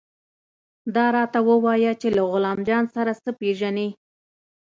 دا 0.95 1.05
راته 1.15 1.39
ووايه 1.49 1.93
چې 2.01 2.07
له 2.15 2.23
غلام 2.31 2.59
جان 2.69 2.85
سره 2.95 3.11
څه 3.23 3.29
پېژنې. 3.39 3.89